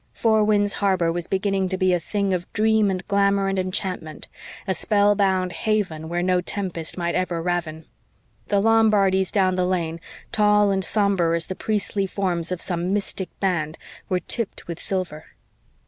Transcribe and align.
Four 0.13 0.43
Winds 0.45 0.73
Harbor 0.81 1.11
was 1.11 1.27
beginning 1.27 1.69
to 1.69 1.77
be 1.77 1.93
a 1.93 1.99
thing 1.99 2.33
of 2.33 2.51
dream 2.53 2.89
and 2.89 3.07
glamour 3.07 3.49
and 3.49 3.59
enchantment 3.59 4.27
a 4.67 4.73
spellbound 4.73 5.51
haven 5.51 6.09
where 6.09 6.23
no 6.23 6.41
tempest 6.41 6.97
might 6.97 7.13
ever 7.13 7.39
ravin. 7.39 7.85
The 8.47 8.59
Lombardies 8.61 9.29
down 9.29 9.53
the 9.53 9.63
lane, 9.67 9.99
tall 10.31 10.71
and 10.71 10.83
sombre 10.83 11.35
as 11.35 11.45
the 11.45 11.55
priestly 11.55 12.07
forms 12.07 12.51
of 12.51 12.61
some 12.61 12.91
mystic 12.93 13.29
band, 13.39 13.77
were 14.09 14.21
tipped 14.21 14.67
with 14.67 14.79
silver. 14.79 15.23